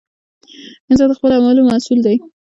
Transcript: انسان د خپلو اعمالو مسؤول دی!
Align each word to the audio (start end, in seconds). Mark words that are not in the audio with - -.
انسان 0.89 1.07
د 1.09 1.13
خپلو 1.17 1.33
اعمالو 1.35 1.67
مسؤول 1.71 1.99
دی! 2.05 2.15